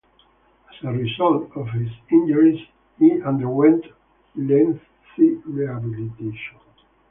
As 0.69 0.77
a 0.83 0.91
result 0.93 1.55
of 1.55 1.67
his 1.69 1.91
injuries 2.09 2.59
he 2.97 3.21
underwent 3.21 3.85
lengthy 4.35 5.35
rehabilitation. 5.45 6.57